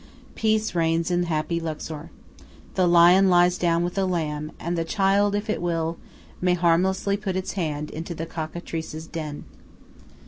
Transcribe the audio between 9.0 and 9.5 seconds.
den.